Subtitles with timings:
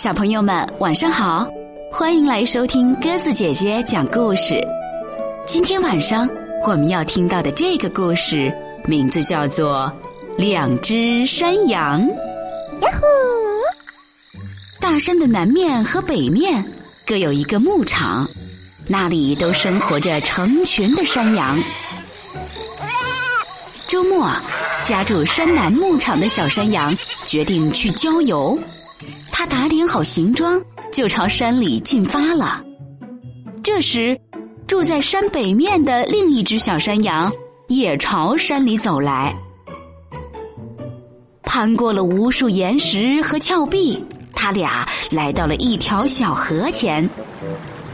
[0.00, 1.46] 小朋友们，晚上好！
[1.92, 4.58] 欢迎来收听鸽子姐姐讲故事。
[5.44, 6.26] 今天晚上
[6.66, 8.50] 我们要听到的这个故事，
[8.86, 9.92] 名字叫做
[10.38, 12.00] 《两只山羊》。
[12.80, 14.40] 呀呼！
[14.80, 16.64] 大山的南面和北面
[17.04, 18.26] 各有一个牧场，
[18.86, 21.62] 那里都生活着成群的山羊。
[23.86, 24.34] 周末，
[24.80, 26.96] 家住山南牧场的小山羊
[27.26, 28.58] 决定去郊游。
[29.40, 30.62] 他打点好行装，
[30.92, 32.62] 就朝山里进发了。
[33.62, 34.20] 这时，
[34.66, 37.32] 住在山北面的另一只小山羊
[37.66, 39.34] 也朝山里走来。
[41.42, 47.08] 攀过了无数岩石和峭壁，他俩来到了一条小河前。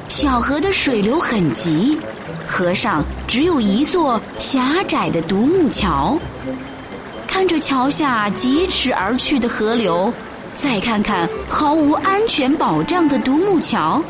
[0.09, 1.97] 小河的水流很急。
[2.45, 6.19] 河上只有一座狭窄的独木桥，
[7.29, 10.13] 看着桥下疾驰而去的河流，
[10.57, 14.03] 再看看毫无安全保障的独木桥，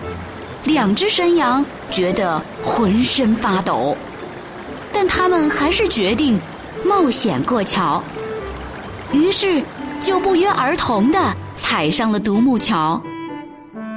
[0.65, 3.97] 两只山羊觉得浑身发抖，
[4.93, 6.41] 但他们还是决定
[6.85, 8.01] 冒险过桥，
[9.13, 9.61] 于是
[10.01, 13.03] 就不约而同的踩上了独木桥，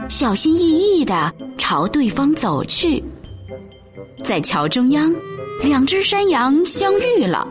[0.08, 3.04] 小心翼翼的朝对方走去。
[4.24, 5.16] 在桥中央，
[5.64, 7.48] 两只山羊相遇了，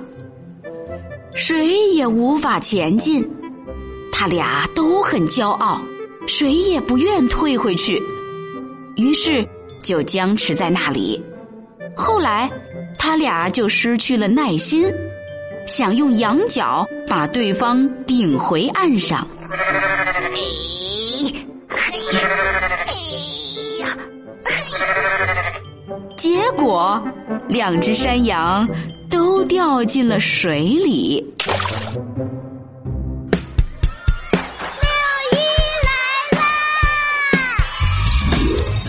[1.34, 3.26] 谁也无法前进。
[4.12, 5.80] 他俩都很骄傲，
[6.26, 8.02] 谁也不愿退回去，
[8.96, 9.46] 于是
[9.80, 11.22] 就僵持在那里。
[11.96, 12.50] 后来，
[12.98, 14.92] 他俩就失去了耐心，
[15.66, 19.26] 想用羊角把对方顶回岸上。
[26.16, 27.00] 结果，
[27.48, 28.68] 两只山羊
[29.08, 31.24] 都掉进了水里。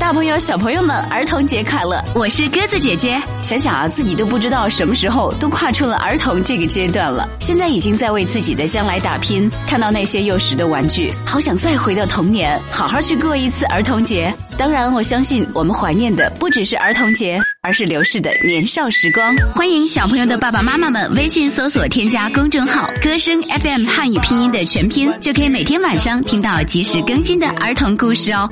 [0.09, 2.03] 大朋友、小朋友们，儿童节快乐！
[2.15, 3.21] 我是鸽子姐姐。
[3.43, 9.47] 想想啊，自己都不知道什么时候都跨出了儿童这个阶段了，现在已经在为自己的将来打拼。
[9.67, 14.33] 看到那些幼时的玩具，好想再回到童年，好好去过一次儿童节。
[14.57, 19.35] 当然，我相信我们怀念的不只是儿童节，而是流逝的年少时光。
[19.53, 28.49] 欢迎小朋友的爸爸妈妈们微信搜索添加公众号“歌声 FM 汉语拼音”的全拼，就可以每天晚上听到及时更新的儿童故事哦。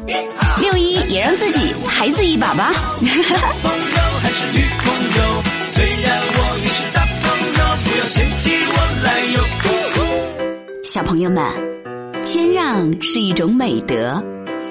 [0.59, 2.73] 六一也让自己孩子一把吧。
[10.83, 11.45] 小朋友们，
[12.21, 14.21] 谦让是一种美德。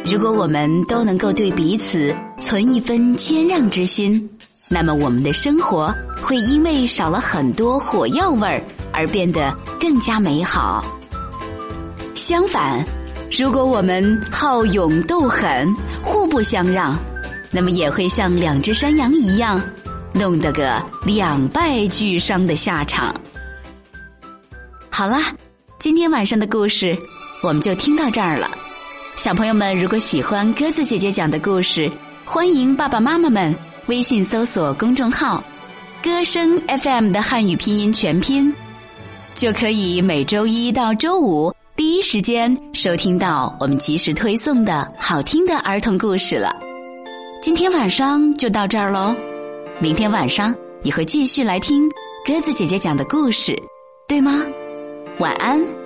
[0.09, 4.31] 如果我们都能够对彼此存一分谦让之心，
[4.69, 8.63] 那么我们的生活会因为少了很多火药味儿
[8.93, 10.85] 而变得更加美好。
[12.15, 12.85] 相反，
[13.37, 15.75] 如果我们好勇斗狠、
[16.05, 16.97] 互不相让，
[17.51, 19.61] 那么也会像两只山羊一样，
[20.13, 23.13] 弄得个两败俱伤的下场。
[24.89, 25.35] 好啦，
[25.81, 26.97] 今天晚上的故事
[27.43, 28.49] 我们就听到这儿了。
[29.17, 31.91] 小朋友们，如果喜欢鸽子姐姐讲的故事，
[32.27, 33.53] 欢迎爸爸妈妈们
[33.87, 35.43] 微信搜索公众号
[36.05, 38.55] “歌声 FM” 的汉语拼音全拼，
[39.35, 46.55] 就可以每周一到周五第一时间收听到我们及时推送的好听的儿童故事了。
[47.41, 49.17] 今天晚上就到这儿喽，
[49.81, 51.89] 明天晚上你会继续来听
[52.27, 53.57] 鸽子姐姐讲的故事，
[54.07, 54.43] 对吗？
[55.19, 55.86] 晚安。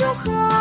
[0.00, 0.59] 如何？